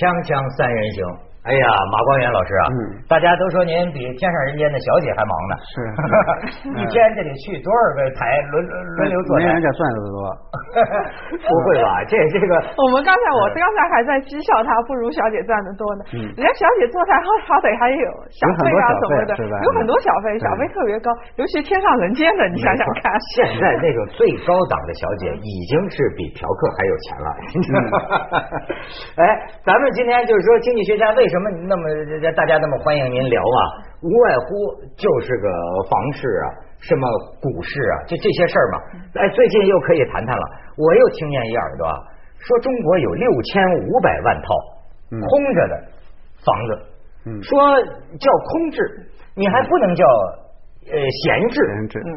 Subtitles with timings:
[0.00, 1.04] 锵锵三人行，
[1.40, 2.76] 哎呀，马光远老师啊，嗯
[3.08, 5.74] 大家都说您比天上人间的小姐还忙呢，是
[6.76, 9.62] 一天这得去多少个台轮轮轮流坐台没人？
[9.64, 10.20] 家赚的多。
[11.40, 12.04] 不会吧？
[12.12, 16.04] 这这个我们刚才我刚才还在讥笑他不如小姐赚的多呢。
[16.12, 19.32] 嗯人家小姐坐台好好歹还有小费啊什么的，
[19.64, 21.08] 有很多小费是吧有很多小费，小费特别高，
[21.40, 23.08] 尤其天上人间的，你想想看。
[23.32, 27.28] 现在那种最高档的小姐已经是比嫖客还有钱了。
[29.16, 29.24] 哎，
[29.64, 31.82] 咱们今天就是说，经济学家为什么那么
[32.34, 33.58] 大家那么欢迎您聊啊？
[34.02, 35.46] 无外乎就是个
[35.88, 36.46] 房市啊，
[36.80, 37.06] 什么
[37.40, 38.76] 股市啊，就这些事儿嘛。
[39.14, 40.44] 哎，最近又可以谈谈了，
[40.76, 41.94] 我又听见一耳朵啊，
[42.38, 44.48] 说中国有六千五百万套
[45.12, 45.74] 嗯空着的
[46.42, 46.70] 房子，
[47.26, 47.56] 嗯说
[48.18, 50.04] 叫空置，你还不能叫
[50.88, 51.60] 呃闲置，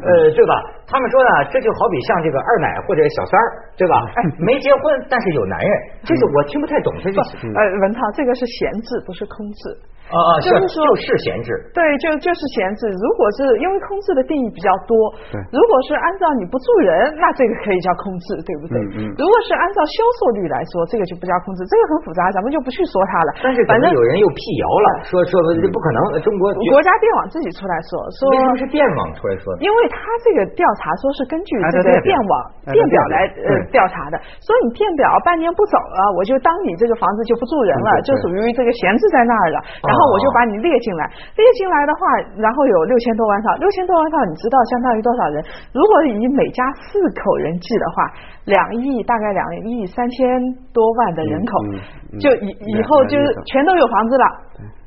[0.08, 0.54] 呃对吧？
[0.88, 3.46] 他们说呢，这就好比像这个二奶或者小三儿，
[3.76, 3.94] 对吧？
[4.16, 5.70] 哎， 没结婚但是有男人，
[6.02, 9.60] 这个我听不太懂这个不，呃，文涛，这个是闲置，不是空置。
[10.04, 12.86] 啊啊，就是说就是闲置，对，就就是闲置。
[12.92, 14.94] 如果是因为空置的定义比较多
[15.32, 18.76] 对，如果是按照你不住人，那这个可以叫空置，对不对？
[18.76, 23.30] 嗯嗯如果是按照销售率来说，这个就不叫空置，这个很复杂，咱们就不去说它了。
[23.42, 29.56] 但是反正有人又辟谣了，说说这不可能，中国国家电网自己出来说说为什么是电网出来说？
[29.64, 32.34] 因为他这个调查说是根据这个电网
[32.68, 41.06] 电表来呃调查的，说你电表半年不走了，我就当你这个房子就不住人了，就属于这个闲置在那儿了，然后我就把你列进来，
[41.38, 42.02] 列进来的话，
[42.36, 45.42] 然后有六千多万套，六千多万套，你知道相当于多少人？
[45.72, 47.96] 如果以每家四口人计的话，
[48.44, 50.24] 两亿大概两亿三千
[50.72, 51.78] 多万的人口嗯嗯，
[52.12, 54.24] 嗯就以以后就是全都有房子了。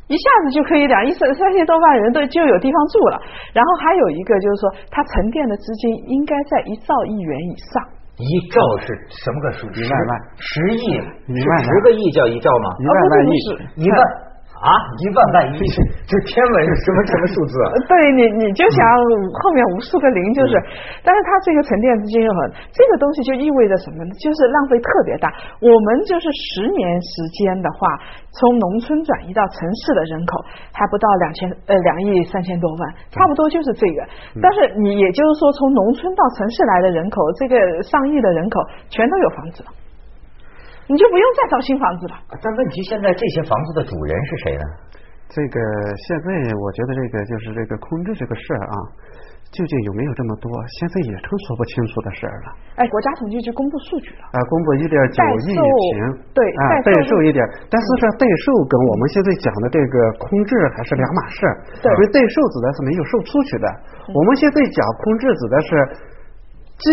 [0.08, 3.20] 一下子就可以两亿三三千多万人都就有地方住了，
[3.52, 7.84] 然后还有一个就是说，它沉淀的资金应该在一兆亿元以上。
[8.16, 9.68] 一兆是什么个数？
[9.68, 12.72] 一万万十亿，十个亿叫一兆吗？
[12.80, 14.00] 一万万亿一万
[14.58, 15.58] 啊，一万万一，
[16.10, 17.70] 这天文是什么什么数字啊？
[17.86, 18.82] 对你，你就想
[19.46, 20.54] 后面无数个零，就是，
[21.06, 24.10] 但是它这个沉淀资金又很，这个东西就意味着什么呢？
[24.18, 25.30] 就是浪费特别大。
[25.62, 27.86] 我们就是十年时间的话，
[28.34, 30.42] 从农村转移到城市的人口
[30.74, 32.82] 还不到两千呃两亿三千多万，
[33.14, 34.00] 差不多就是这个。
[34.42, 38.58] 但是你也就是说，从农村到城市来的人口，这个上亿的人口
[38.90, 39.70] 全都有房子了，
[40.88, 42.16] 你就不用再造新房子了。
[42.42, 44.64] 但问题现在这些房子的主人是谁呢？
[45.28, 45.60] 这个
[46.08, 48.76] 现在我觉得这个就是这个空置这个事儿啊，
[49.52, 50.48] 究竟有没有这么多，
[50.80, 52.56] 现在也成说不清楚的事儿了。
[52.80, 54.24] 哎，国家统计局公布数据了。
[54.32, 56.00] 啊，公布一点九亿平，
[56.32, 61.44] 对啊，代售代售一点，但是这代售跟我们现在讲的这个空置还是两码事，
[61.84, 63.68] 对因为代售指的是没有售出去的，
[64.16, 65.70] 我们现在讲空置指的是
[66.78, 66.86] 既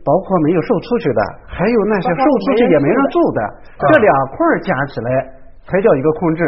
[0.00, 5.08] 包括没有售出去的，还有那些售出去也没人住的，啊这两块儿加起来
[5.68, 6.42] 才叫一个空置。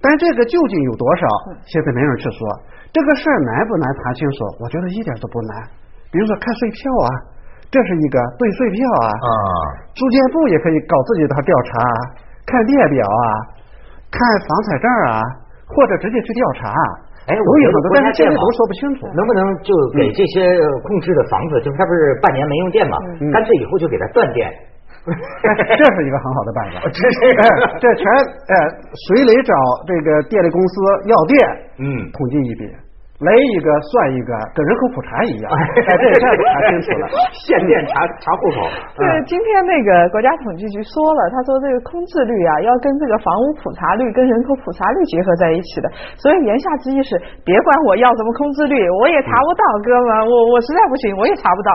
[0.00, 1.26] 但这个究竟有多少，
[1.68, 2.40] 现在没人去说。
[2.88, 4.48] 这个事儿难不难谈清楚？
[4.64, 5.68] 我觉得一点都不难。
[6.10, 7.08] 比如说看税票啊，
[7.68, 9.28] 这是一个对税票啊，啊，
[9.92, 11.72] 住建部也可以搞自己的调查，
[12.48, 13.24] 看列表啊，
[14.08, 14.18] 看
[14.48, 15.20] 房产证啊，
[15.68, 16.72] 或者直接去调查。
[17.30, 19.06] 哎，我有很多，但是现在都说不清楚。
[19.14, 20.42] 能不能就给这些
[20.82, 24.50] 控制的房子，就是它不是半年没用电嘛，嗯干脆以后就给它断电。
[25.00, 25.10] 哎
[25.78, 26.82] 这是一个很好的办法。
[26.92, 27.42] 这是哎，
[27.80, 28.04] 这全
[28.50, 28.54] 哎，
[29.08, 29.54] 谁来找
[29.86, 30.74] 这个电力公司
[31.08, 31.38] 要电，
[31.78, 32.66] 嗯统计一笔，
[33.20, 35.52] 来一个算一个，跟人口普查一样。
[35.52, 35.60] 哎，
[36.00, 37.04] 这一下子查清楚了。
[37.36, 38.58] 限电查查户口。
[38.96, 45.86] 对，今天那个国家统计局说了，他说这个空置率啊，要跟这个房屋普查率跟人口普查率结合在一起的。
[46.16, 47.12] 所以言下之意是，
[47.44, 51.70] 别管我要什么空置率，我也查不到，哥们，我我实在不行，我也查不到，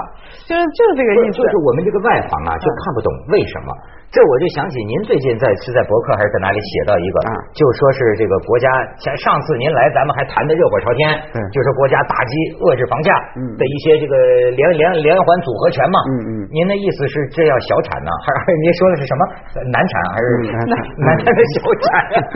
[0.50, 1.38] 就是就是这个意思。
[1.38, 3.70] 就是我们这个外行啊，就看不懂为什么。
[4.14, 7.32] 这我就想起您最近在是在博客还是在哪里写到一个，啊。
[7.52, 8.68] 就说是这个国家
[9.02, 11.04] 前上次您来咱们还谈的热火朝天，
[11.36, 12.32] 对就是国家打击
[12.64, 13.44] 遏制房价嗯。
[13.60, 14.16] 的一些这个
[14.56, 15.98] 连连连环组合拳嘛。
[16.08, 16.30] 嗯嗯。
[16.54, 19.22] 您的意思是这要小产呢， 还是您说的是什么？
[19.68, 20.74] 难产还是嗯难产。
[20.96, 21.88] 难产的小产？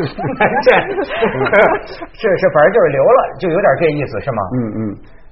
[0.35, 0.67] 难产。
[2.11, 4.41] 是是，反正就是留了，就有点这意思是吗？
[4.51, 4.79] 嗯嗯，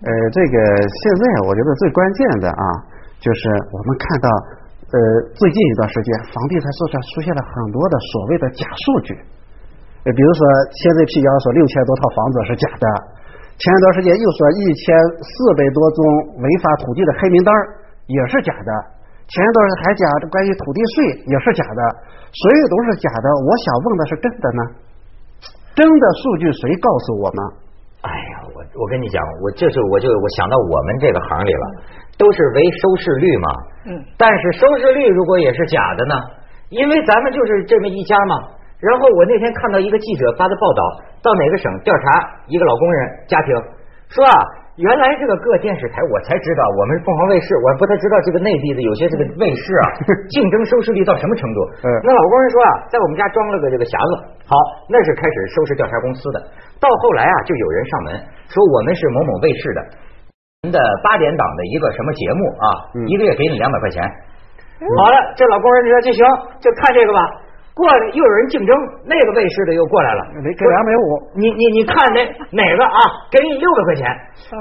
[0.08, 2.64] 呃，这个现在我觉得最关键的啊，
[3.20, 3.40] 就是
[3.76, 4.28] 我们看到，
[4.88, 4.96] 呃，
[5.36, 10.42] 最近一段时间，房地产市场出现了很多的所谓的假数据，呃，比如说
[10.80, 12.88] 现在辟谣说六千多套房子是假的，
[13.60, 14.88] 前一段时间又说一千
[15.20, 16.00] 四百多宗
[16.40, 17.60] 违法土地的黑名单儿
[18.08, 18.72] 也是假的，
[19.28, 21.82] 前一段时间还讲关于土地税也是假的，
[22.32, 23.28] 所有都是假的。
[23.44, 24.62] 我想问的是真的呢？
[25.76, 27.40] 真的数据谁告诉我们？
[28.08, 31.66] 哎呀，我我跟你讲，我这是我就我想到我们这个行里了，
[32.18, 33.48] 都是为收视率嘛。
[33.86, 34.04] 嗯。
[34.18, 36.16] 但是收视率如果也是假的呢？
[36.70, 38.36] 因为咱们就是这么一家嘛，
[38.84, 40.82] 然后我那天看到一个记者发的报道，
[41.24, 43.56] 到哪个省调查一个老工人家庭，
[44.12, 44.36] 说啊，
[44.76, 49.86] 原来这个各电视台我才知道，我们凤凰卫视，我不太知道这个内地的有些这个卫视啊，
[50.28, 51.60] 竞争收视率到什么程度。
[51.88, 54.12] 嗯那老工人说啊，在我们家装了个这个匣子，
[54.44, 54.52] 好，
[54.92, 56.38] 那是开始收拾调查公司的。
[56.84, 58.08] 到后来啊，就有人上门
[58.52, 59.80] 说我们是某某卫视的，
[60.72, 62.66] 的八点档的一个什么节目啊，
[62.96, 64.04] 嗯一个月给你两百块钱。
[64.78, 66.22] 好了，这老工人说就行，
[66.60, 67.20] 就看这个吧。
[67.78, 68.74] 过来又有人竞争，
[69.06, 71.06] 那个卫视的又过来了，你给两百五，
[71.38, 73.00] 你你你看哪哪个啊？
[73.30, 74.06] 给你六百块钱。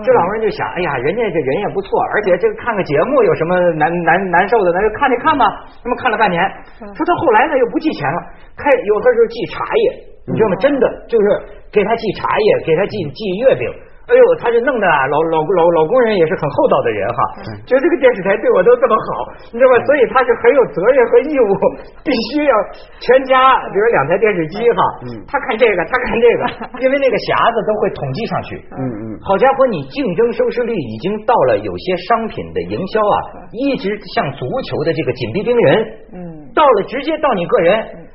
[0.04, 4.70] 这老人就想，哎呀，人家这人也不错，而且这个看个节目有什么难难难受的？
[4.72, 5.44] 那就看就看吧。
[5.82, 6.44] 那么看了半年，
[6.76, 8.18] 说他后来呢又不寄钱了，
[8.56, 9.84] 开有的时候寄茶叶，
[10.28, 10.56] 你知道吗？
[10.56, 11.24] 真的就是
[11.72, 13.64] 给他寄茶叶，给他寄寄月饼。
[14.06, 17.18] 哎呦，他就弄得啊，老老老老工人也是很厚道的人哈，
[17.66, 19.06] 觉得这个电视台对我都这么好，
[19.50, 19.74] 你知道吧？
[19.82, 21.50] 所以他是很有责任和义务，
[22.06, 22.54] 必须要
[23.02, 23.34] 全家，
[23.70, 24.80] 比如两台电视机哈，
[25.26, 26.42] 他看这个，他看这个，
[26.78, 28.50] 因为那个匣子都会统计上去。
[28.78, 33.16] 嗯嗯，好家伙，你竞争收视率已经到了有些商品的营销啊，
[33.50, 35.82] 一直像足球的这个紧逼盯人，
[36.14, 36.20] 嗯，
[36.54, 38.05] 到了直接到你个人。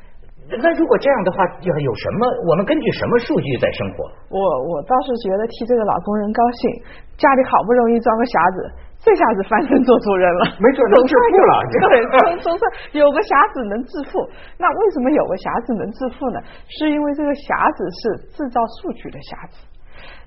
[0.60, 2.28] 那如果这样的话，要有什么？
[2.50, 4.04] 我们根据什么数据在生活？
[4.28, 6.62] 我我倒是觉得替这个老工人高兴，
[7.16, 8.60] 家里好不容易装个匣子，
[9.00, 11.92] 这下子翻身做主人了，没准能致富了 对，
[12.42, 12.64] 总总算
[13.00, 14.20] 有个匣子能致富。
[14.60, 16.38] 那为什么有个匣子能致富呢？
[16.68, 18.02] 是因为这个匣子是
[18.36, 19.64] 制造数据的匣子。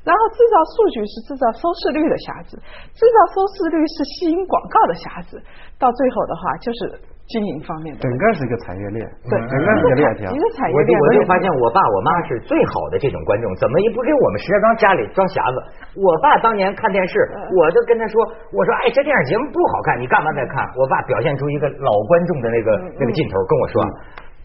[0.05, 2.61] 然后制造数据是制造收视率的匣子，
[2.93, 5.41] 制造收视率是吸引广告的匣子，
[5.81, 6.81] 到最后的话就是
[7.25, 10.37] 经营方面的整个是一个产业链，对整个是一个链条一。
[10.37, 11.01] 个产业我就链。
[11.01, 15.57] 我就发现我爸我妈是最好的这种观众，怎么也不给我们石家庄家里装匣子？
[15.97, 17.17] 我爸当年看电视，
[17.57, 18.21] 我就跟他说，
[18.53, 20.61] 我说哎，这电视节目不好看，你干嘛在看？
[20.77, 22.69] 我爸表现出一个老观众的那个
[23.01, 23.81] 那个劲头，跟我说，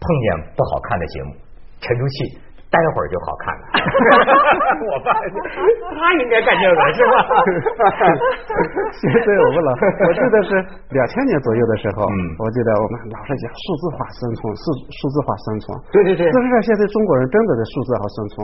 [0.00, 1.36] 碰见不好看的节目，
[1.84, 2.16] 沉住气。
[2.70, 3.62] 待会儿就好看了，
[4.86, 5.10] 我爸
[5.98, 7.14] 他应该干这个是吧？
[9.02, 10.50] 现在我们老，我记得是
[10.94, 15.66] 两千年左右的时候，嗯我记得我们老是讲数字化生存，数数字化生存。
[15.90, 18.34] 对对对事实上现在中国人真的在数字化生存，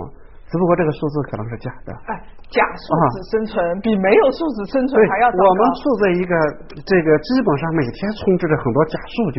[0.51, 1.95] 只不过这个数字可能是假的。
[2.11, 2.19] 哎，
[2.51, 5.47] 假数字生存比没有数字生存，还要糟糕。
[5.47, 6.35] 我们处在一个
[6.83, 9.31] 这个基本上每天充斥着很多假数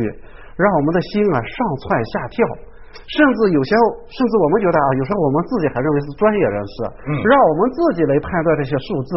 [0.56, 2.40] 让我们的心啊上蹿下跳。
[2.94, 3.72] 甚至有些，
[4.08, 6.74] 甚至我们觉得啊，有时候我们自己还认为是专业人士，
[7.08, 9.12] 嗯让我们自己来判断这些数字，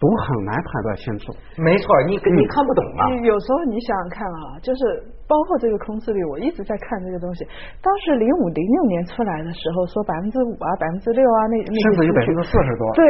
[0.00, 1.32] 都很难判断清楚。
[1.56, 3.08] 没错，你你看不懂啊。
[3.14, 4.82] 你有时候你想想看啊，就是
[5.28, 7.44] 包括这个空置率，我一直在看这个东西。
[7.80, 12.84] 当时零五零六年出来的时候，说百分之五啊、百分之六啊，那那甚至有百分之四十多。
[12.94, 13.04] 对，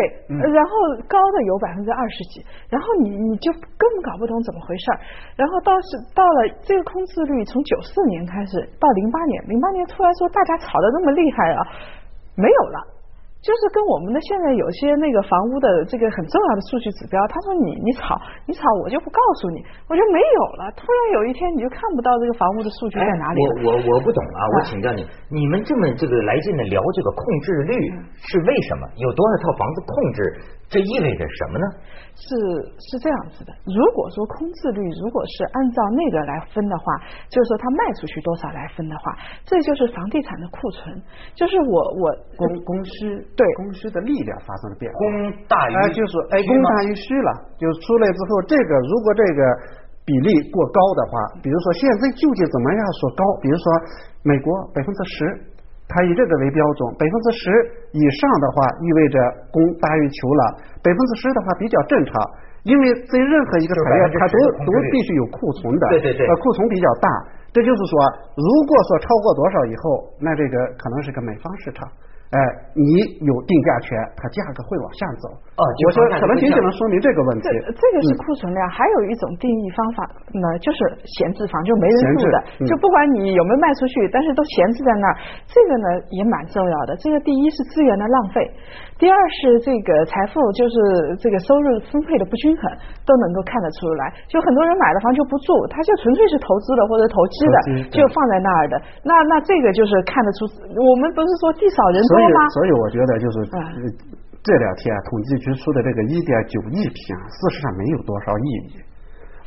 [0.53, 0.71] 然后
[1.09, 4.99] 高的有百分之二十几，然后你你就根本搞不懂怎么回事儿。
[5.35, 11.61] 然后到是到了这个空置率，从九四年开始到零八年，零八年突然说大家炒的那么厉害啊，
[12.37, 12.92] 没有了。
[13.43, 18.15] 就是跟我们的现在有些那个房屋的这个很重要的数据指标，他说你你炒
[18.47, 19.59] 你炒我就不告诉你，
[19.91, 20.71] 我就没有了。
[20.79, 27.75] 突然有一天你就看不到这个房屋的数据在哪里我我我不懂啊，我请教你，你们这么这个来劲的聊这个控制率
[28.15, 28.87] 是为什么？
[29.03, 30.19] 有多少套房子控制，
[30.73, 31.67] 这意味着什么呢？
[32.17, 32.29] 是
[32.77, 36.85] 是这样子的，如果说空置率如果是按照那个来分的话，
[37.29, 40.93] 就是说它卖出去多少来分的话，这就是房地产的库存，
[41.35, 42.05] 就是我我
[42.37, 44.97] 供供需对供需的力量发生了变化。
[45.01, 45.09] 供
[45.49, 49.41] 大于哎，就是哎，供大于需了，就是出来之后，这个如果这个
[50.05, 53.25] 比例过高的话，比如说现在究竟怎么样说高？
[53.41, 53.65] 比如说
[54.23, 55.17] 美国百分之十，
[55.93, 57.45] 它以这个为标准，百分之十
[57.93, 59.17] 以上的话，意味着
[59.53, 60.43] 供大于求了；
[60.81, 62.17] 百分之十的话比较正常，
[62.65, 67.09] 因为在任何一个产业，它都就是10%的都必须有库存的，对对对呃，库存比较大。
[67.53, 67.93] 这就是说，
[68.41, 71.85] 如果说超过多少以后，那这个可能是个买方市场。
[72.33, 72.39] 哎，
[72.73, 72.97] 你
[73.29, 75.29] 有定价权，它价格会往下走。
[75.53, 77.77] 哦我说可能仅仅能说明这个问题这。
[77.77, 80.01] 这个是库存量，还有一种定义方法
[80.33, 86.97] 呢，就是闲置房，就没人住的，嗯就不管你有没有卖出去，但是都闲置在那儿，这个呢也蛮重要的。
[86.97, 88.41] 这个第一是资源的浪费，
[89.03, 92.71] 第二是这个财富就是这个收入分配的不均衡，
[93.03, 94.07] 都能够看得出来。
[94.31, 97.57] 就很多人买了房就不住，他就纯粹是投资的或者投机的
[97.91, 98.79] 就放在那儿的。
[99.03, 103.37] 那那这个就是看得出，我们不是说地少人多所以吗？，所以我觉得就是
[104.39, 108.79] 这两天啊统计局出的这个一点九亿平，事实上没有多少意义。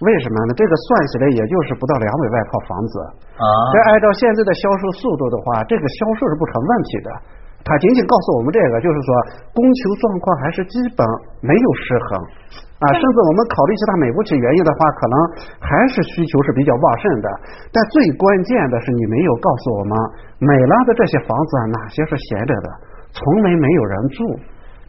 [0.03, 0.51] 为什么呢？
[0.59, 2.93] 这个算起来也就是不到两百万套房子。
[3.39, 7.09] 啊这按照现在的销售速度的话，这个销售是不成问题的。
[7.65, 9.10] 他仅仅告诉我们这个，就是说
[9.57, 11.01] 供求状况还是基本
[11.41, 12.22] 没有失衡
[12.77, 15.15] 啊，甚至我们考虑其他美国起原因的话，可能
[15.57, 17.27] 还是需求是比较旺盛的。
[17.74, 19.91] 但最关键的是，你没有告诉我们
[20.38, 22.67] 美拉的这些房子啊，哪些是闲着的，
[23.10, 24.19] 从没没有人住。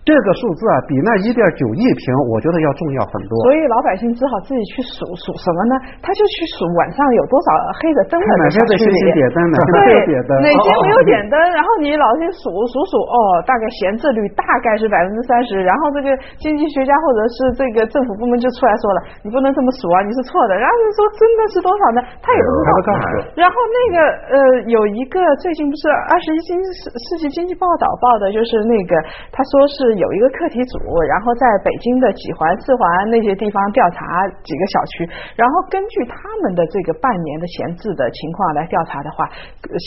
[0.07, 3.35] 这个数字啊，比那一点九亿平，我觉得要重要很多。
[3.43, 5.75] 所以老百姓只好自己去数数什么呢？
[5.99, 7.51] 他就去数晚上有多少
[7.83, 11.35] 黑的灯的哪些在星星点灯，哪些没有点灯，哪些没有点灯。
[11.51, 15.59] 然后你老去数数数，哦，大概闲置率大概是百分之三十。
[15.67, 20.55] 然后这个经济学家或者是这个政府部门就出来说了，你不能这么数啊，你是错的。
[20.55, 21.99] 然后就说真的是多少呢？
[22.23, 22.95] 他也不知道。
[23.35, 23.99] 然后那个
[24.31, 24.39] 呃，
[24.71, 26.55] 有一个最近不是二十一世
[26.95, 28.95] 世纪经济报道报的，就是那个
[29.35, 29.96] 他说是。
[29.97, 34.01] 有一个课题组，然后在北京的几环、四环那些地方调查
[34.45, 39.29] 几个小区，然后根据他们的这个半年的闲置的情况来调查的话，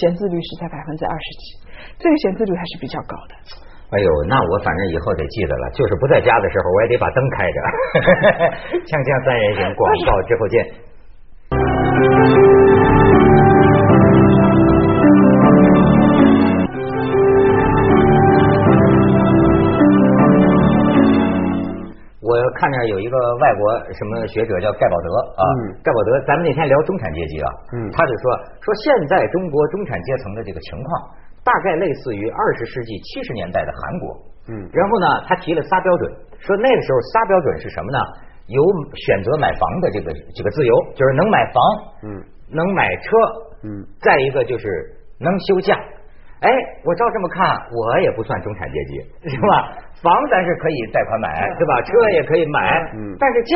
[0.01, 1.43] 闲置率是在百分之二十几，
[1.97, 3.33] 这个闲置率还是比较高的。
[3.89, 7.57] 哎呦，那我反正以后得记得了，就是不在家的时候，我也得把灯开着。
[8.85, 10.88] 锵锵三人行，广告之后见。
[22.57, 23.61] 看见有一个外国
[23.93, 25.43] 什么学者叫盖保德啊，
[25.83, 27.49] 盖保德，咱们那天聊中产阶级啊，
[27.91, 28.23] 他就说
[28.61, 30.89] 说现在中国中产阶层的这个情况，
[31.43, 34.05] 大概类似于二十世纪七十年代的韩国。
[34.49, 37.99] 嗯，然后呢，他提了仨标准，说那个时候仨标准是什么呢？
[38.47, 38.63] 有
[38.95, 41.61] 选择买房的这个这个自由，就是能买房，
[42.01, 43.09] 嗯，能买车，
[43.63, 44.65] 嗯，再一个就是
[45.19, 45.77] 能休假。
[46.41, 46.49] 哎，
[46.83, 49.77] 我照这么看，我也不算中产阶级，是吧？
[50.01, 51.27] 房咱是可以贷款买，
[51.57, 51.81] 对吧？
[51.81, 52.59] 车也可以买，
[53.19, 53.55] 但是假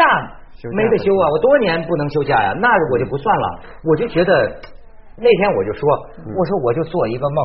[0.76, 1.26] 没得休啊！
[1.32, 3.48] 我多年不能休假呀，那我就不算了。
[3.84, 4.32] 我就觉得
[5.18, 5.84] 那天我就说，
[6.36, 7.40] 我说我就做一个梦，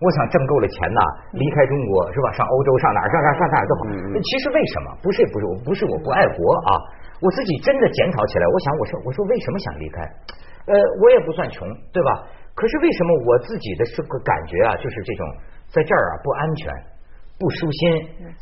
[0.00, 1.00] 我想挣够了钱呐，
[1.32, 2.32] 离开中国是吧？
[2.32, 3.80] 上欧洲上哪儿上哪儿上哪儿都好。
[4.22, 4.88] 其实为什么？
[5.02, 6.70] 不是不是我不是我不爱国啊！
[7.22, 10.02] 我自己真的检讨起来，我想我说我说为什么想离开？
[10.66, 12.22] 呃，我也不算穷，对吧？
[12.54, 15.22] 可是为什么我自己的这个感觉啊，就是这种
[15.70, 16.70] 在这儿啊不安全、
[17.38, 17.92] 不舒心，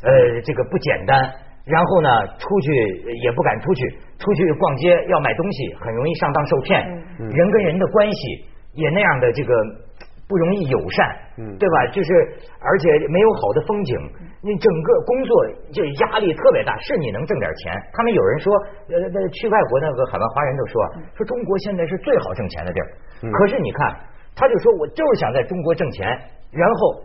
[0.03, 1.17] 呃，这个不简单。
[1.65, 2.73] 然后呢，出去
[3.23, 6.79] 也不敢出去，出去逛街要买东西，很容易上当受骗。
[7.19, 9.53] 人跟人的关系也那样的这个。
[10.25, 11.05] 不容易友善，
[11.37, 11.85] 嗯，对吧？
[11.91, 12.09] 就是
[12.57, 13.93] 而且没有好的风景，
[14.41, 16.75] 你整个工作就压力特别大。
[16.79, 17.73] 是你能挣点钱？
[17.91, 18.51] 他们有人说，
[18.87, 20.81] 呃，去外国那个海外华人都说，
[21.13, 22.87] 说中国现在是最好挣钱的地儿。
[23.29, 23.95] 可是你看，
[24.33, 26.07] 他就说我就是想在中国挣钱，
[26.51, 27.03] 然后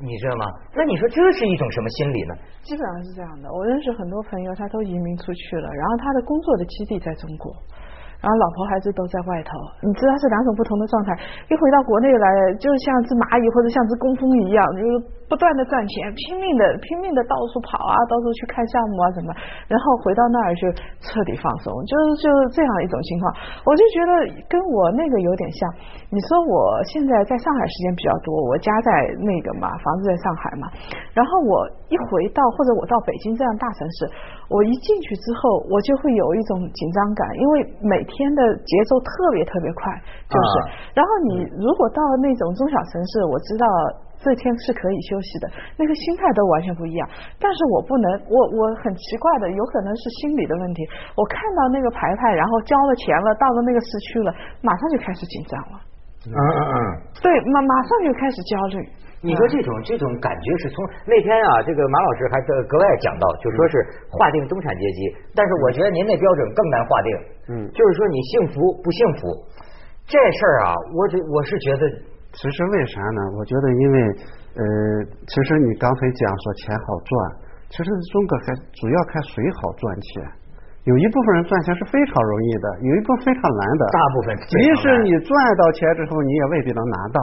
[0.00, 0.44] 你知道吗？
[0.74, 2.34] 那你说这是一种什么心理呢？
[2.62, 3.50] 基本上是这样的。
[3.52, 7.52] 我认识很多朋友，他都移民出去了，然后他的工作的基地在中国。
[8.18, 9.54] 然后老婆孩子都在外头，
[9.86, 11.14] 你知道是两种不同的状态。
[11.46, 12.26] 一回到国内来，
[12.58, 14.90] 就像只蚂蚁或者像只工蜂一样，就是
[15.30, 19.30] 不断的赚钱，拼命的拼命的到处跑啊，到处去看项目啊什么。
[19.70, 20.66] 然后回到那儿就
[20.98, 23.30] 彻底放松，就是就是这样一种情况。
[23.62, 24.12] 我就觉得
[24.50, 25.62] 跟我那个有点像。
[26.10, 30.66] 你说我现在在上海时间比较多，我家在那个嘛，房子在上海嘛。
[31.12, 34.08] 然后我一回到或者我到北京这样大城市，
[34.48, 39.92] 我一进去之后，我就会有一种紧张感，因为每天的节奏特别特别快，
[40.26, 40.50] 就是。
[40.96, 43.66] 然后你如果到那种中小城市，我知道
[44.18, 45.46] 这天是可以休息的，
[45.76, 47.06] 那个心态都完全不一样。
[47.38, 50.82] 但是我不能，我我很奇怪的，有可能是心理的问题。
[51.14, 55.78] 我看到那个牌牌，然后交了钱了，到了那个市区了，马上就开始紧张了。
[56.26, 56.76] 嗯嗯嗯。
[57.22, 58.82] 对，马马上就开始焦虑。
[59.20, 63.74] 你说这种这种感觉是从那天啊，这个马老师还格外讲到，就说是
[64.10, 65.00] 划定中产阶级，
[65.34, 67.10] 但是我觉得您那标准更难划定。
[67.50, 69.34] 嗯，就是说你幸福不幸福
[70.06, 71.82] 这事儿啊，我这我是觉得，
[72.30, 73.20] 其实为啥呢？
[73.36, 73.98] 我觉得因为
[74.54, 74.62] 呃，
[75.26, 77.10] 其实你刚才讲说钱好赚，
[77.74, 80.22] 其实中国还主要看谁好赚钱。
[80.84, 83.82] 有一部分人赚钱是非常容易的，有一部分非常难的。
[83.90, 87.18] 大部分即使你赚到钱之后，你也未必能拿到。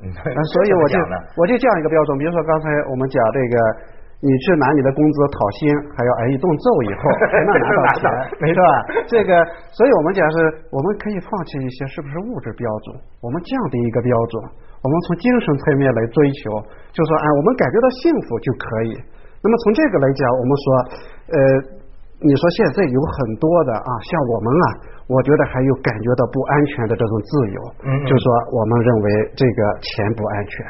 [0.00, 0.08] 嗯
[0.56, 0.96] 所以我就
[1.36, 3.56] 我就这样一个标准，比如说刚才我们讲这个，
[4.24, 8.04] 你去拿你的工资讨薪，还要挨一顿揍以后 才能拿到钱，
[8.40, 8.60] 没错？
[9.04, 9.32] 这个，
[9.76, 10.36] 所以我们讲是，
[10.72, 14.40] 我们可以放弃一些是不是物质标准，我们降低一个标准，
[14.80, 16.48] 我们从精神层面来追求，
[16.96, 18.96] 就说哎，我们感觉到幸福就可以。
[19.44, 20.64] 那么从这个来讲，我们说，
[21.28, 21.36] 呃，
[22.20, 24.66] 你说现在有很多的啊，像我们啊。
[25.10, 30.62] 我觉得还有感觉到不安全的这种自由，嗯，就是说我们认为这个钱不安全，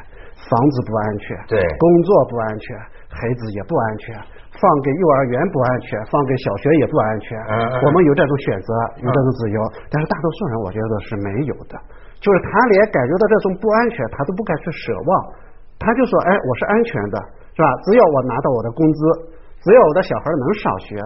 [0.49, 2.73] 房子不安全，对，工作不安全，
[3.13, 4.17] 孩子也不安全，
[4.57, 7.37] 放给幼儿园不安全，放给小学也不安全。
[7.53, 8.73] 嗯我们有这种选择，
[9.05, 9.61] 有这种自由，
[9.93, 11.77] 但是大多数人我觉得是没有的，
[12.17, 15.13] 就是他连感觉到这种不安全，他都不敢去奢望。
[15.77, 17.17] 他就说，哎，我是安全的，
[17.53, 17.69] 是吧？
[17.85, 19.01] 只要我拿到我的工资，
[19.61, 20.97] 只要我的小孩能上学，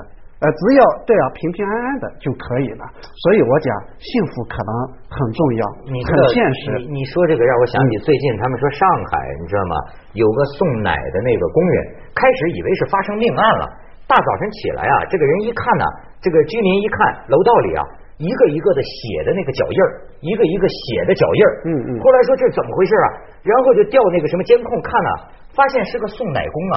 [0.44, 2.84] 呃，只要这样平平安安的就可以了。
[3.00, 4.72] 所以我讲，幸福可能
[5.08, 6.84] 很重要，很你很现实。
[6.84, 9.74] 你你说这个让我想起最近他们说上海，你知道吗？
[10.12, 11.76] 有个送奶的那个工人，
[12.12, 13.64] 开始以为是发生命案了。
[14.04, 15.84] 大早晨起来啊，这个人一看呢、
[16.20, 16.98] 这个居民一看
[17.32, 17.80] 楼道里啊，
[18.20, 21.52] 一个一个的血的那个脚印儿，一个一个血的脚印儿。
[21.64, 23.08] 嗯嗯后来说这怎么回事啊？
[23.48, 25.10] 然后就调那个什么监控看了、
[25.56, 26.56] 发现是个送奶工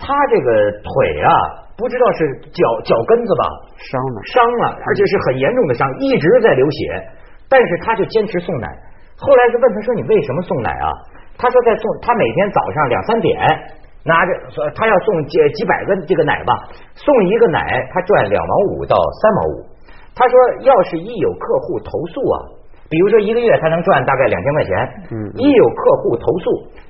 [0.00, 0.48] 他这个
[0.80, 1.30] 腿啊，
[1.76, 3.44] 不知道是脚脚跟子吧，
[3.76, 7.04] 伤了，伤了，而且是很严重的伤，一直在流血，
[7.48, 8.66] 但是他就坚持送奶。
[9.20, 10.88] 后来就问他说：“你为什么送奶啊？”
[11.36, 13.36] 他说：“在送，他每天早上两三点
[14.02, 16.54] 拿着，说他要送几几百个这个奶吧，
[16.94, 17.60] 送一个奶
[17.92, 19.66] 他赚两毛五到三毛五。
[20.16, 22.36] 他说，要是一有客户投诉啊，
[22.90, 24.70] 比如说一个月他能赚大概两千块钱，
[25.14, 26.44] 嗯一有客户投诉，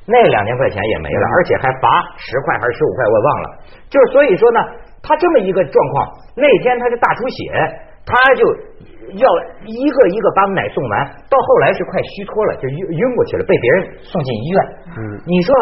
[0.08, 3.46] 那两千块钱也没了，而且还罚十块还是十五块，我忘了。
[3.92, 4.60] 就是所以说呢，
[5.04, 7.52] 他这么一个状况，那天他就大出血，
[8.08, 8.42] 他就
[9.20, 9.28] 要
[9.68, 14.58] 一个一个把奶送完，到后来是快虚脱了，就晕晕过去了，被别人送进医院。
[14.96, 15.54] 嗯你说，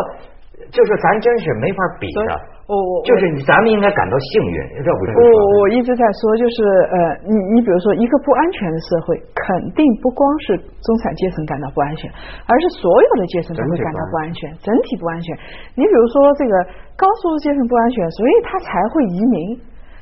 [0.71, 2.35] 就是咱真是没法比的，
[2.69, 5.25] 我我就是咱们应该感到幸运，这不是我
[5.61, 6.57] 我一直在说，就是
[6.93, 12.11] 呃，你你比如说一个不安全的社会，肯定不光是中产阶层感到不安全，
[12.45, 15.37] 而是所有的阶层都会感到不安全，整体不安全。
[15.75, 16.53] 你比如说这个
[16.97, 19.57] 高收入阶层不安全，所以他才会移民。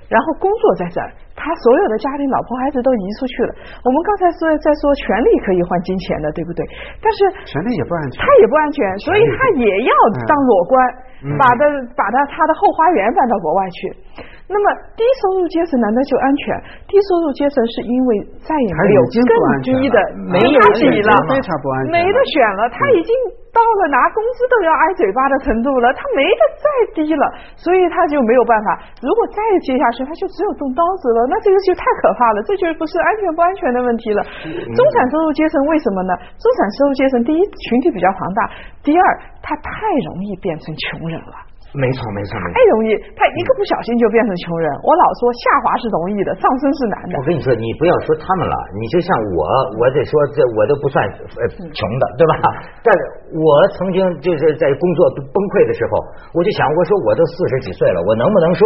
[0.09, 3.51] 然后工作在这儿，他所有的家庭、老婆孩子都移出去了。
[3.83, 6.63] 我们刚才说在说权利可以换金钱的，对不对？
[7.03, 8.27] 但是权利也不安全他。
[8.41, 9.93] 也不安全，所以他也要
[10.27, 10.75] 当裸官，
[11.27, 11.63] 嗯把的
[11.97, 13.81] 把他他的后花园搬到国外去。
[14.47, 16.55] 那么低收入阶层难道就安全？
[16.87, 18.11] 低收入阶层是因为
[18.47, 19.35] 再也没有更
[19.67, 19.99] 低的
[20.31, 22.71] 没有比了，非常不安全了没得选了。
[22.71, 23.11] 他已经
[23.51, 27.25] 到了拿工资都要挨嘴巴的程度了，他没得再低了，
[27.59, 28.79] 所以他就没有办法。
[29.03, 34.23] 如果再接下去，他就只有动刀子了，那这个就太可怕了，这就不是安全不安全的问题了。
[34.47, 36.15] 中产收入阶层为什么呢？
[36.39, 38.47] 中产收入阶层第一群体比较庞大，
[38.87, 39.03] 第二
[39.43, 39.73] 他太
[40.07, 41.35] 容易变成穷人了。
[41.77, 42.61] 没错没错没错太。
[42.73, 44.67] 容易，他一个不小心就变成穷人。
[44.83, 47.23] 我老说下滑是容易的，上升是难的我。
[47.25, 49.41] 跟你说，你不要说他们了，你就像我，
[49.79, 51.05] 我得说这我都不算
[51.39, 52.33] 呃穷的，对吧？
[52.83, 53.01] 但是
[53.37, 56.01] 我曾经就是在工作崩溃的时候，
[56.35, 58.65] 我就想，我说我都四十几岁了，我能不能说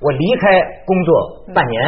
[0.00, 0.48] 我离开
[0.84, 1.08] 工作
[1.54, 1.78] 半年，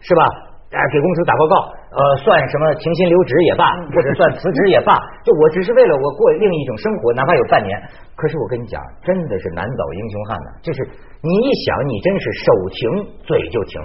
[0.00, 0.22] 是吧？
[0.66, 1.54] 哎，给公司打报告，
[1.94, 7.70] 呃，算什么停薪留职也罢，或者算辞职也罢，就我只是为了我过另一种生活，哪怕有半年。
[8.16, 10.50] 可是我跟你讲，真的是难倒英雄汉呐！
[10.62, 10.82] 就是
[11.22, 12.80] 你一想，你真是手停
[13.22, 13.80] 嘴就停，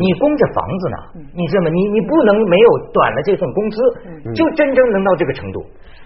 [0.00, 0.96] 你供着房子呢，
[1.36, 1.70] 你知道吗？
[1.70, 3.76] 你你不能没有短了这份工资，
[4.34, 5.62] 就真正能到这个程度。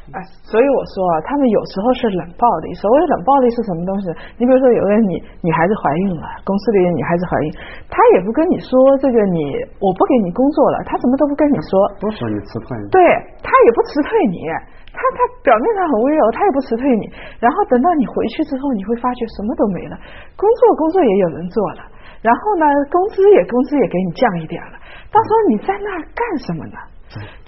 [0.09, 2.73] 哎，所以我说啊，他们有时候是冷暴力。
[2.73, 4.09] 所谓冷暴力是什么东西？
[4.41, 7.47] 你比如说，有个女女孩子怀孕了，公司里的女孩子怀孕，
[7.93, 8.73] 她也不跟你说
[9.05, 9.53] 这个你
[9.85, 13.01] 我不给你工作了，她什么都不跟你说，不说你辞退你，对
[13.45, 14.49] 他也不辞退你，
[14.97, 17.05] 他他表面上很温柔，他也不辞退你。
[17.37, 19.95] 然后等到你回去之后，你会发觉什么都没了，
[20.41, 21.85] 工作工作也有人做了，
[22.25, 24.81] 然后呢，工资也工资也给你降一点了。
[25.13, 26.81] 到时候你在那儿干什么呢？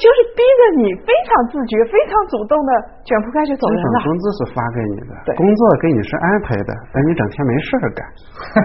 [0.00, 2.70] 就是逼着你非常自觉、非常主动的
[3.04, 3.98] 卷铺盖就走这人了。
[4.08, 8.00] 工资是发给你的对，工作给你是安排的，但你整天没事儿干，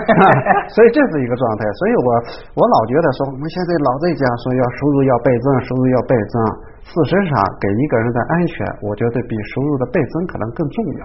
[0.71, 1.67] 所以这是一个状态。
[1.83, 2.09] 所以我
[2.55, 6.35] 我老觉得说，我们现在老在讲说要收入要倍增，收入要倍增。
[6.85, 8.55] 事实上，给一个人的安全，
[8.85, 11.03] 我觉得比收入的倍增可能更重要。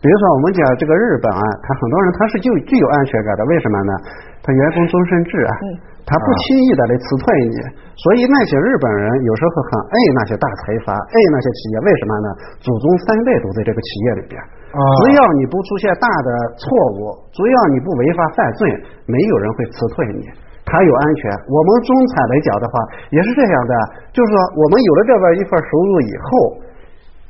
[0.00, 3.92] 比如说，我们讲这个日本啊，他很多人他是具具有安全感的，为什么呢？
[4.42, 5.52] 他员工终身制啊，
[6.08, 7.56] 他不轻易的来辞退你，
[7.94, 12.28] 所以那些日本人有时候很爱那些大财阀，爱那些企业，为什么呢？
[12.58, 14.36] 祖宗三代都在这个企业里边，
[14.74, 16.66] 只要你不出现大的错
[16.98, 18.66] 误，只要你不违法犯罪，
[19.06, 20.26] 没有人会辞退你。
[20.66, 21.22] 他有安全。
[21.50, 22.74] 我们中产来讲的话，
[23.10, 23.74] 也是这样的，
[24.14, 26.30] 就是说，我们有了这边一份收入以后，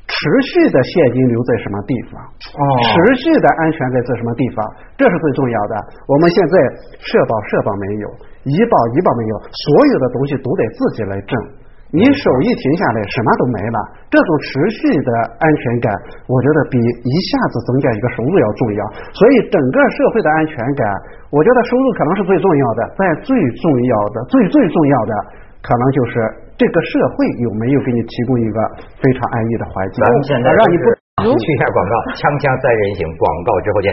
[0.04, 0.18] 持
[0.52, 2.20] 续的现金流在什么地方？
[2.20, 2.92] 哦持
[3.24, 4.60] 续的安全在在什么地方？
[4.98, 5.74] 这是最重要的。
[6.04, 6.54] 我们现在
[7.00, 8.06] 社保社保没有，
[8.44, 11.32] 医保医保没有，所有的东西都得自己来挣。
[11.90, 13.78] 你手一停下来，什么都没了。
[14.06, 15.10] 这种持续的
[15.42, 15.90] 安全感，
[16.30, 18.80] 我觉得比一下子增加一个收入要重要。
[19.10, 20.86] 所以，整个社会的安全感，
[21.34, 25.12] 我觉得收入可能是最重要的，但最重要的、最最重要的，
[25.66, 26.22] 可能就是
[26.54, 28.58] 这个社会有没有给你提供一个
[29.02, 33.90] 非常安逸的环境，咱们现在让你不去一下广告，锵锵三人行，广告之后见。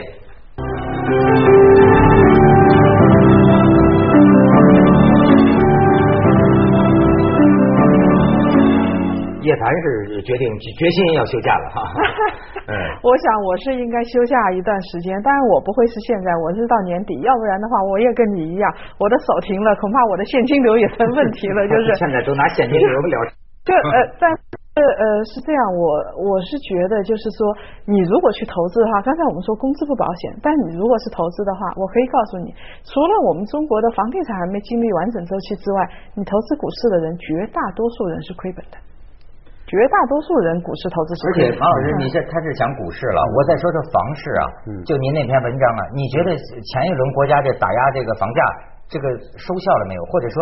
[9.47, 10.43] 叶檀是决定
[10.75, 11.79] 决心要休假了哈。
[12.67, 18.67] 嗯我想我是应该休假一段时间，当然我不会是现在，我是到年底，要不然的话我也跟你一样，
[18.99, 23.15] 我的手停了，恐怕我的现金流也成问题了， 就是现在都拿现金流不了。
[23.63, 24.39] 就呃，但是
[24.79, 25.83] 呃是这样，我
[26.23, 27.47] 我是觉得就是说，
[27.83, 32.51] 你如果去投资的话，刚才我们说工资不保险，但你如果是投资的话，我可以告诉你，
[32.83, 38.75] 除了我们中国的房地产还没经历完整周期之外，你投资股市的人绝大多数人是亏本的。
[39.67, 41.31] 绝大多数人股市投资是而。
[41.35, 44.43] 且王老师，你这他是讲股市了，我再说说房市啊。
[44.87, 48.39] 就您那篇文章啊，你觉得前一轮国家这打压这个房价，
[48.87, 50.01] 这个收效了没有？
[50.07, 50.37] 或者说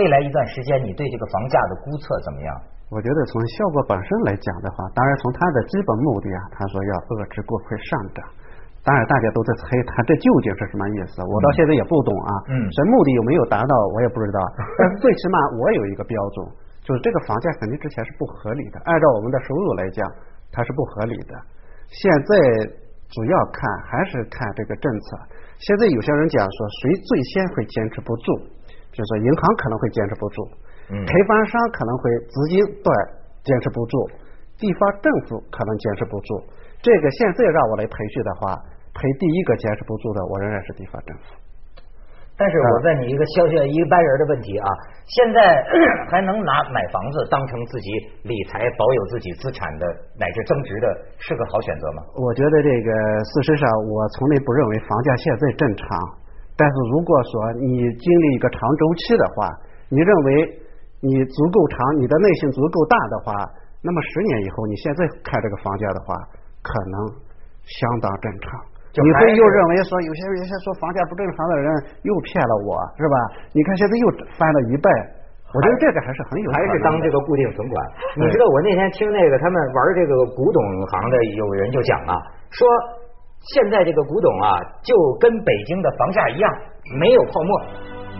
[0.00, 2.50] 未来一段时间你对这个房价的估测怎么样？
[2.88, 8.24] 我觉得从效果本身来讲的话，当然从它的基本目的啊，他说要遏制过快上涨。
[8.80, 12.30] 当然，大家都在猜他这究竟是什么意思，我到现在也不懂啊。
[12.52, 14.40] 嗯这目的有没有达到，我也不知道。
[14.76, 16.44] 但是最起码我有一个标准，
[16.84, 20.04] 就是这个房价肯定之前是不合理的，按照我们的收入来讲，
[20.52, 21.32] 它是不合理的。
[21.88, 22.32] 现在
[23.08, 25.16] 主要看还是看这个政策。
[25.56, 28.36] 现在有些人讲说，谁最先会坚持不住，
[28.92, 30.44] 就是说银行可能会坚持不住，
[30.92, 32.92] 嗯开发商可能会资金断
[33.42, 33.96] 坚持不住，
[34.60, 36.28] 地方政府可能坚持不住。
[36.84, 38.60] 这个现在让我来培训的话，
[38.92, 41.43] 培第一个坚持不住的，我仍然是地方政府。
[42.36, 44.66] 但是我问你一个小小一般人的问题啊，
[45.06, 45.62] 现在
[46.10, 47.88] 还能拿买房子当成自己
[48.26, 49.86] 理财、保有自己资产的
[50.18, 50.86] 乃至增值的，
[51.18, 52.02] 是个好选择吗？
[52.18, 52.90] 我觉得这个
[53.22, 55.86] 事实上，我从来不认为房价现在正常。
[56.58, 59.46] 但是如果说你经历一个长周期的话，
[59.88, 60.58] 你认为
[61.06, 63.30] 你足够长，你的耐心足够大的话，
[63.82, 66.14] 那么十年以后你现在看这个房价的话，
[66.62, 67.14] 可能
[67.62, 68.73] 相当正常。
[68.94, 71.66] 你会又认为说有些有些说房价不正常的人
[72.06, 73.16] 又骗了我，是吧？
[73.50, 74.06] 你看现在又
[74.38, 74.86] 翻了一倍，
[75.50, 77.74] 我觉得这个还是很有可还是当这个固定存款。
[78.14, 80.58] 你知道我那天听那个他们玩这个古董
[80.94, 82.14] 行的有人就讲啊，
[82.54, 82.62] 说
[83.54, 84.48] 现在这个古董啊，
[84.86, 86.46] 就跟北京的房价一样，
[87.00, 87.50] 没有泡沫。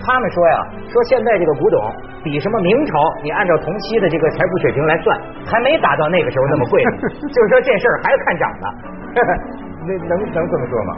[0.02, 0.58] 他们说呀，
[0.90, 1.78] 说现在这个古董
[2.24, 6.90] 比什么明朝，你按照同期的这个财富水平来算，还没达到那个时候那么贵呢。
[7.30, 8.66] 就是说这事儿还看涨呢。
[9.86, 10.94] 那能能这么说吗？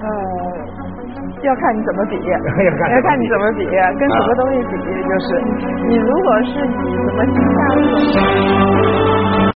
[0.00, 0.08] 呃，
[1.42, 2.38] 要看你怎么比， 要
[2.78, 3.66] 看要看你怎么比，
[3.98, 5.26] 跟什么东西比，就是
[5.88, 8.89] 你如果是以什么金价这种。